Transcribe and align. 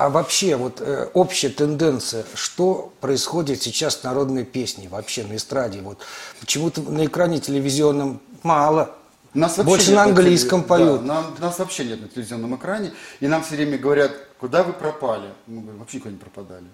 А 0.00 0.08
вообще, 0.08 0.56
вот 0.56 0.80
э, 0.80 1.10
общая 1.12 1.50
тенденция, 1.50 2.24
что 2.34 2.90
происходит 3.02 3.60
сейчас 3.60 4.00
с 4.00 4.02
народной 4.02 4.46
песней, 4.46 4.88
вообще 4.88 5.24
на 5.24 5.36
эстраде? 5.36 5.82
Вот 5.82 5.98
почему-то 6.40 6.80
на 6.80 7.04
экране 7.04 7.38
телевизионном 7.38 8.18
мало. 8.42 8.96
Нас 9.34 9.58
Больше 9.58 9.92
на 9.92 10.04
английском 10.04 10.62
да, 10.62 10.68
поют. 10.68 11.02
нам- 11.02 11.34
нас 11.38 11.58
вообще 11.58 11.84
нет 11.84 12.00
на 12.00 12.08
телевизионном 12.08 12.56
экране. 12.56 12.92
И 13.20 13.28
нам 13.28 13.42
все 13.44 13.56
время 13.56 13.76
говорят, 13.76 14.12
куда 14.38 14.62
вы 14.62 14.72
пропали? 14.72 15.34
Мы 15.46 15.60
говорим, 15.60 15.80
вообще 15.80 15.98
никуда 15.98 16.12
не 16.12 16.18
пропадали. 16.18 16.66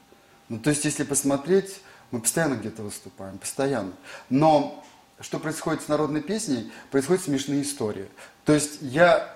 Ну, 0.48 0.60
то 0.60 0.70
есть, 0.70 0.84
если 0.84 1.02
посмотреть, 1.02 1.80
мы 2.12 2.20
постоянно 2.20 2.54
где-то 2.54 2.82
выступаем, 2.82 3.38
постоянно. 3.38 3.90
Но 4.30 4.84
что 5.18 5.40
происходит 5.40 5.82
с 5.82 5.88
народной 5.88 6.20
песней? 6.20 6.70
Происходят 6.92 7.24
смешные 7.24 7.62
истории. 7.62 8.06
То 8.44 8.52
есть, 8.52 8.78
я 8.82 9.35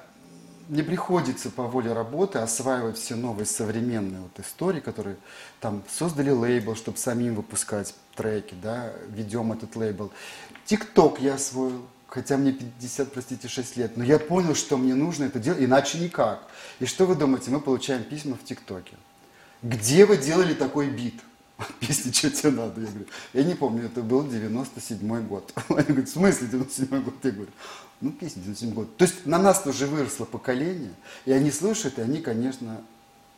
мне 0.70 0.84
приходится 0.84 1.50
по 1.50 1.64
воле 1.64 1.92
работы 1.92 2.38
осваивать 2.38 2.96
все 2.96 3.16
новые 3.16 3.44
современные 3.44 4.20
вот 4.20 4.38
истории, 4.38 4.78
которые 4.78 5.16
там 5.60 5.82
создали 5.90 6.30
лейбл, 6.30 6.76
чтобы 6.76 6.96
самим 6.96 7.34
выпускать 7.34 7.92
треки, 8.14 8.54
да, 8.62 8.92
ведем 9.08 9.52
этот 9.52 9.74
лейбл. 9.74 10.12
Тикток 10.66 11.20
я 11.20 11.34
освоил, 11.34 11.84
хотя 12.06 12.36
мне 12.36 12.52
50, 12.52 13.12
простите, 13.12 13.48
6 13.48 13.76
лет, 13.78 13.96
но 13.96 14.04
я 14.04 14.20
понял, 14.20 14.54
что 14.54 14.76
мне 14.76 14.94
нужно 14.94 15.24
это 15.24 15.40
делать, 15.40 15.60
иначе 15.60 15.98
никак. 15.98 16.46
И 16.78 16.86
что 16.86 17.04
вы 17.04 17.16
думаете, 17.16 17.50
мы 17.50 17.60
получаем 17.60 18.04
письма 18.04 18.36
в 18.36 18.44
ТикТоке. 18.44 18.94
Где 19.62 20.06
вы 20.06 20.18
делали 20.18 20.54
такой 20.54 20.88
бит? 20.88 21.20
Песни, 21.80 22.12
что 22.12 22.30
тебе 22.30 22.50
надо? 22.50 22.80
Я 22.80 22.86
говорю, 22.86 23.06
я 23.32 23.44
не 23.44 23.54
помню, 23.54 23.86
это 23.86 24.02
был 24.02 24.26
97 24.26 25.26
год. 25.26 25.52
Они 25.68 25.82
говорят, 25.84 26.08
в 26.08 26.12
смысле 26.12 26.46
97 26.48 27.02
год? 27.02 27.14
Я 27.22 27.30
говорю, 27.30 27.50
ну, 28.00 28.12
песня 28.12 28.42
97 28.42 28.72
год. 28.72 28.96
То 28.96 29.04
есть 29.04 29.26
на 29.26 29.38
нас 29.38 29.62
тоже 29.62 29.86
выросло 29.86 30.24
поколение, 30.24 30.92
и 31.26 31.32
они 31.32 31.50
слушают, 31.50 31.98
и 31.98 32.02
они, 32.02 32.20
конечно, 32.20 32.80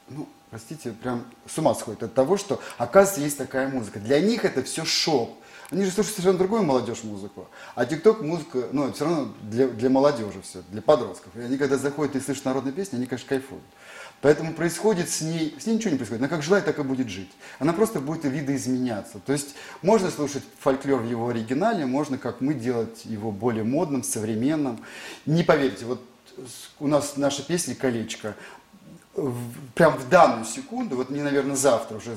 ну, 0.08 0.28
простите, 0.50 0.92
прям 0.92 1.24
с 1.46 1.58
ума 1.58 1.74
сходят 1.74 2.04
от 2.04 2.14
того, 2.14 2.36
что, 2.36 2.60
оказывается, 2.78 3.22
есть 3.22 3.38
такая 3.38 3.68
музыка. 3.68 3.98
Для 3.98 4.20
них 4.20 4.44
это 4.44 4.62
все 4.62 4.84
шок. 4.84 5.30
Они 5.70 5.84
же 5.84 5.90
слушают 5.90 6.16
совершенно 6.16 6.38
другую 6.38 6.62
молодежь 6.64 7.02
музыку. 7.02 7.48
А 7.74 7.86
ТикТок 7.86 8.20
музыка, 8.20 8.68
ну, 8.72 8.92
все 8.92 9.04
равно 9.04 9.32
для, 9.40 9.68
для 9.68 9.88
молодежи 9.88 10.42
все, 10.42 10.62
для 10.68 10.82
подростков. 10.82 11.34
И 11.34 11.40
они, 11.40 11.56
когда 11.56 11.78
заходят 11.78 12.14
и 12.14 12.20
слышат 12.20 12.44
народные 12.44 12.72
песни, 12.72 12.96
они, 12.96 13.06
конечно, 13.06 13.28
кайфуют. 13.28 13.62
Поэтому 14.22 14.54
происходит 14.54 15.10
с 15.10 15.20
ней, 15.20 15.54
с 15.60 15.66
ней 15.66 15.74
ничего 15.74 15.90
не 15.90 15.96
происходит. 15.96 16.22
Она 16.22 16.28
как 16.28 16.42
жила, 16.42 16.60
так 16.60 16.78
и 16.78 16.82
будет 16.82 17.08
жить. 17.08 17.30
Она 17.58 17.72
просто 17.72 18.00
будет 18.00 18.24
видоизменяться. 18.24 19.18
То 19.18 19.32
есть 19.32 19.56
можно 19.82 20.10
слушать 20.10 20.44
фольклор 20.60 21.02
в 21.02 21.10
его 21.10 21.28
оригинале, 21.28 21.84
можно, 21.86 22.16
как 22.18 22.40
мы, 22.40 22.54
делать 22.54 23.04
его 23.04 23.32
более 23.32 23.64
модным, 23.64 24.04
современным. 24.04 24.78
Не 25.26 25.42
поверьте, 25.42 25.84
вот 25.86 26.00
у 26.78 26.86
нас 26.86 27.16
наша 27.16 27.42
песня 27.42 27.74
«Колечко», 27.74 28.36
прям 29.74 29.98
в 29.98 30.08
данную 30.08 30.46
секунду, 30.46 30.96
вот 30.96 31.10
мне, 31.10 31.22
наверное, 31.22 31.56
завтра 31.56 31.96
уже 31.96 32.16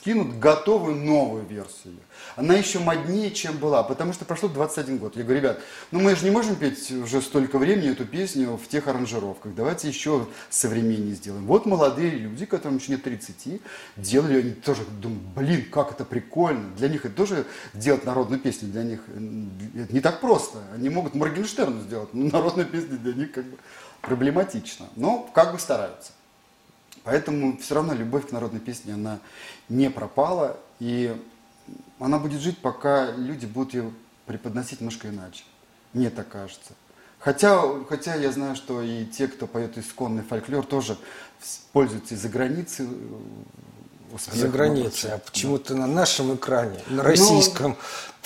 скинут 0.00 0.38
готовую 0.38 0.96
новую 0.96 1.44
версию. 1.44 1.96
Она 2.36 2.54
еще 2.54 2.78
моднее, 2.78 3.30
чем 3.30 3.56
была, 3.58 3.82
потому 3.82 4.12
что 4.12 4.24
прошло 4.24 4.48
21 4.48 4.98
год. 4.98 5.16
Я 5.16 5.24
говорю, 5.24 5.40
ребят, 5.40 5.60
ну 5.90 6.00
мы 6.00 6.14
же 6.14 6.24
не 6.24 6.30
можем 6.30 6.56
петь 6.56 6.90
уже 6.90 7.20
столько 7.20 7.58
времени 7.58 7.90
эту 7.90 8.06
песню 8.06 8.56
в 8.56 8.68
тех 8.68 8.86
аранжировках. 8.86 9.54
Давайте 9.54 9.88
еще 9.88 10.26
современнее 10.50 11.14
сделаем. 11.14 11.46
Вот 11.46 11.66
молодые 11.66 12.10
люди, 12.10 12.46
которым 12.46 12.78
еще 12.78 12.92
нет 12.92 13.02
30, 13.02 13.60
делали, 13.96 14.40
они 14.40 14.50
тоже 14.52 14.84
думают, 14.84 15.22
блин, 15.34 15.66
как 15.70 15.92
это 15.92 16.04
прикольно. 16.04 16.70
Для 16.76 16.88
них 16.88 17.04
это 17.04 17.14
тоже 17.14 17.44
делать 17.74 18.04
народную 18.04 18.40
песню, 18.40 18.68
для 18.68 18.84
них 18.84 19.00
это 19.08 19.92
не 19.92 20.00
так 20.00 20.20
просто. 20.20 20.58
Они 20.74 20.88
могут 20.88 21.14
Моргенштерну 21.14 21.82
сделать, 21.82 22.14
но 22.14 22.30
народную 22.30 22.68
песню 22.68 22.98
для 22.98 23.14
них 23.14 23.32
как 23.32 23.44
бы 23.44 23.56
проблематично. 24.02 24.86
Но 24.96 25.28
как 25.34 25.52
бы 25.52 25.58
стараются. 25.58 26.12
Поэтому 27.10 27.56
все 27.58 27.74
равно 27.74 27.94
любовь 27.94 28.28
к 28.28 28.32
народной 28.32 28.60
песне, 28.60 28.94
она 28.94 29.18
не 29.68 29.90
пропала, 29.90 30.56
и 30.78 31.16
она 31.98 32.18
будет 32.18 32.40
жить, 32.40 32.58
пока 32.58 33.10
люди 33.12 33.46
будут 33.46 33.74
ее 33.74 33.90
преподносить 34.26 34.80
немножко 34.80 35.08
иначе. 35.08 35.44
Мне 35.94 36.10
так 36.10 36.28
кажется. 36.28 36.72
Хотя, 37.18 37.62
хотя 37.88 38.14
я 38.14 38.30
знаю, 38.30 38.54
что 38.56 38.82
и 38.82 39.04
те, 39.06 39.26
кто 39.26 39.46
поет 39.46 39.78
исконный 39.78 40.22
фольклор, 40.22 40.64
тоже 40.64 40.96
пользуются 41.72 42.14
из-за 42.14 42.28
границы. 42.28 42.84
э, 42.84 44.14
успехом 44.14 44.40
За 44.40 44.48
границей, 44.48 45.12
а 45.12 45.18
почему-то 45.18 45.74
на 45.74 45.86
нашем 45.86 46.34
экране, 46.34 46.80
на 46.88 47.02
российском, 47.02 47.76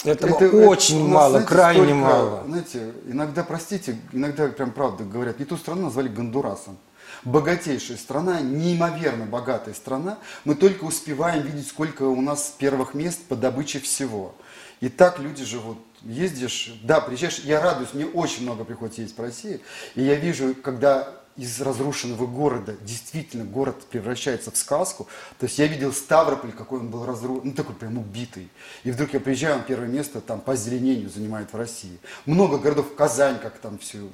этого 0.05 0.31
Ну, 0.31 0.37
Это- 0.37 0.45
это 0.47 0.57
очень 0.69 1.01
у 1.03 1.05
нас, 1.07 1.15
мало, 1.15 1.31
знаете, 1.31 1.49
крайне 1.49 1.81
столько, 1.83 1.95
мало. 1.95 2.45
Знаете, 2.47 2.93
иногда, 3.07 3.45
простите, 3.45 3.99
иногда 4.13 4.49
прям 4.49 4.73
правда 4.73 5.05
говорят, 5.05 5.39
не 5.39 5.45
ту 5.45 5.57
страну 5.57 5.83
назвали 5.83 6.09
Гондурасом. 6.09 6.77
Богатейшая 7.25 7.97
страна, 7.97 8.41
неимоверно 8.41 9.27
богатая 9.27 9.75
страна. 9.75 10.19
Мы 10.45 10.55
только 10.55 10.85
успеваем 10.85 11.43
видеть, 11.43 11.69
сколько 11.69 12.03
у 12.03 12.21
нас 12.21 12.55
первых 12.59 12.95
мест 12.95 13.21
по 13.29 13.37
добыче 13.37 13.79
всего. 13.81 14.35
И 14.81 14.89
так 14.89 15.21
люди 15.21 15.45
живут. 15.45 15.79
Ездишь, 16.03 16.75
да, 16.83 17.01
приезжаешь, 17.01 17.39
я 17.45 17.61
радуюсь, 17.61 17.95
мне 17.95 18.07
очень 18.07 18.43
много 18.43 18.65
приходится 18.65 19.03
ездить 19.03 19.17
по 19.17 19.23
России. 19.23 19.61
И 19.95 20.03
я 20.03 20.17
вижу, 20.17 20.55
когда 20.57 21.23
из 21.37 21.61
разрушенного 21.61 22.27
города 22.27 22.77
действительно 22.83 23.45
город 23.45 23.77
превращается 23.91 24.51
в 24.51 24.57
сказку. 24.57 25.09
То 25.39 25.47
есть 25.47 25.59
я 25.59 25.67
видел 25.67 25.93
Ставрополь, 25.93 26.53
какой 26.53 26.81
он 26.81 26.89
был 26.89 27.07
разрушен, 27.07 27.43
ну 27.45 27.53
такой 27.53 27.75
прям 27.75 27.99
убитый. 27.99 28.49
И 28.85 28.91
вдруг 28.91 29.15
я 29.15 29.21
приезжаю, 29.21 29.57
он 29.57 29.63
первое 29.63 29.89
место 29.89 30.21
там 30.21 30.41
по 30.41 30.53
озеленению 30.53 31.09
занимает 31.09 31.53
в 31.53 31.57
России. 31.57 31.99
Много 32.27 32.59
городов, 32.59 32.95
Казань, 32.95 33.39
как 33.39 33.59
там 33.59 33.79
все 33.79 34.09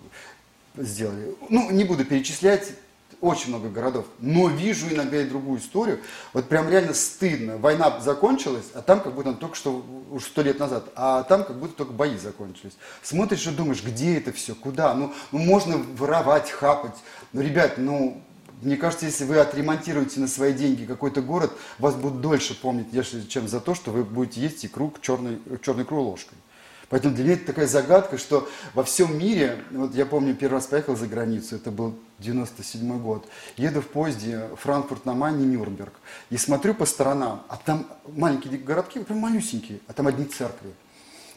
сделали. 0.79 1.35
Ну, 1.49 1.71
не 1.71 1.85
буду 1.85 2.05
перечислять, 2.05 2.73
очень 3.21 3.49
много 3.49 3.69
городов, 3.69 4.07
но 4.21 4.49
вижу 4.49 4.89
иногда 4.89 5.21
и 5.21 5.25
другую 5.25 5.59
историю. 5.59 5.99
Вот 6.33 6.49
прям 6.49 6.69
реально 6.69 6.95
стыдно. 6.95 7.57
Война 7.57 8.01
закончилась, 8.01 8.67
а 8.75 8.83
там 8.83 9.01
как 9.01 9.15
будто 9.15 9.35
только 9.35 9.57
что, 9.57 9.85
уж 10.11 10.25
сто 10.25 10.43
лет 10.43 10.61
назад, 10.61 10.85
а 10.95 11.25
там 11.25 11.45
как 11.45 11.59
будто 11.59 11.75
только 11.75 11.93
бои 11.93 12.17
закончились. 12.17 12.77
Смотришь 13.03 13.47
и 13.47 13.51
думаешь, 13.51 13.83
где 13.83 14.19
это 14.19 14.33
все, 14.33 14.55
куда? 14.55 14.95
Ну, 14.95 15.13
ну 15.33 15.39
можно 15.39 15.79
воровать, 15.97 16.51
хапать. 16.51 16.97
Ну, 17.33 17.41
ребят, 17.41 17.75
ну, 17.79 18.23
мне 18.63 18.77
кажется, 18.77 19.07
если 19.07 19.25
вы 19.25 19.39
отремонтируете 19.39 20.21
на 20.21 20.29
свои 20.29 20.53
деньги 20.53 20.85
какой-то 20.85 21.21
город, 21.21 21.53
вас 21.79 21.95
будут 21.95 22.21
дольше 22.21 22.61
помнить, 22.61 22.87
чем 23.29 23.49
за 23.49 23.61
то, 23.61 23.75
что 23.75 23.91
вы 23.91 24.05
будете 24.05 24.41
есть 24.41 24.65
икру 24.65 24.93
черной, 25.01 25.41
черной 25.63 25.85
икру 25.85 26.03
ложкой. 26.03 26.39
Поэтому 26.89 27.15
для 27.15 27.25
меня 27.25 27.35
это 27.35 27.47
такая 27.47 27.67
загадка, 27.67 28.17
что 28.17 28.49
во 28.73 28.83
всем 28.83 29.19
мире, 29.19 29.63
вот 29.71 29.95
я 29.95 30.07
помню, 30.07 30.35
первый 30.35 30.55
раз 30.55 30.67
поехал 30.67 30.97
за 30.97 31.07
границу, 31.07 31.57
это 31.57 31.71
был 31.71 31.99
97 32.19 32.99
год, 33.01 33.29
еду 33.57 33.83
в 33.83 33.89
поезде 33.89 34.49
Франкфурт 34.57 35.05
на 35.05 35.13
Майне, 35.13 35.45
Нюрнберг, 35.45 35.93
и 36.31 36.39
смотрю 36.39 36.75
по 36.75 36.87
сторонам, 36.87 37.45
а 37.49 37.57
там 37.57 37.87
маленькие 38.07 38.57
городки, 38.59 39.01
прям 39.01 39.19
малюсенькие, 39.19 39.81
а 39.87 39.93
там 39.93 40.07
одни 40.07 40.25
церкви. 40.25 40.73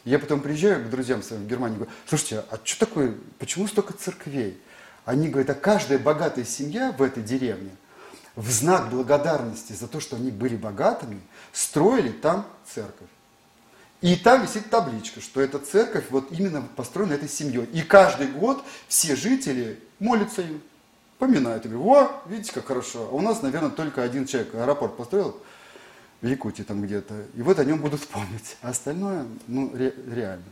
Я 0.04 0.18
потом 0.18 0.40
приезжаю 0.40 0.84
к 0.84 0.90
друзьям 0.90 1.22
своим 1.22 1.44
в 1.44 1.46
Германию, 1.46 1.80
говорю, 1.80 1.92
слушайте, 2.08 2.44
а 2.50 2.58
что 2.64 2.86
такое, 2.86 3.14
почему 3.38 3.68
столько 3.68 3.92
церквей? 3.92 4.58
Они 5.04 5.28
говорят, 5.28 5.50
а 5.50 5.54
каждая 5.54 5.98
богатая 5.98 6.44
семья 6.44 6.92
в 6.96 7.02
этой 7.02 7.22
деревне 7.22 7.70
в 8.36 8.50
знак 8.50 8.88
благодарности 8.88 9.74
за 9.74 9.86
то, 9.86 10.00
что 10.00 10.16
они 10.16 10.30
были 10.30 10.56
богатыми, 10.56 11.20
строили 11.52 12.10
там 12.10 12.46
церковь. 12.72 13.08
И 14.02 14.16
там 14.16 14.42
висит 14.42 14.68
табличка, 14.68 15.20
что 15.20 15.40
эта 15.40 15.60
церковь 15.60 16.06
вот 16.10 16.32
именно 16.32 16.62
построена 16.74 17.12
этой 17.12 17.28
семьей. 17.28 17.64
И 17.72 17.82
каждый 17.82 18.26
год 18.26 18.62
все 18.88 19.14
жители 19.14 19.78
молятся 20.00 20.42
им, 20.42 20.60
поминают. 21.18 21.64
И 21.64 21.68
говорят, 21.68 21.86
о, 22.10 22.28
видите, 22.28 22.52
как 22.52 22.66
хорошо. 22.66 23.08
А 23.10 23.14
у 23.14 23.20
нас, 23.20 23.42
наверное, 23.42 23.70
только 23.70 24.02
один 24.02 24.26
человек 24.26 24.54
аэропорт 24.56 24.96
построил 24.96 25.40
в 26.20 26.26
Якутии 26.26 26.64
там 26.64 26.82
где-то. 26.82 27.14
И 27.36 27.42
вот 27.42 27.60
о 27.60 27.64
нем 27.64 27.78
будут 27.78 28.00
помнить. 28.08 28.56
А 28.60 28.70
остальное, 28.70 29.24
ну, 29.46 29.70
ре- 29.72 29.94
реально. 30.08 30.44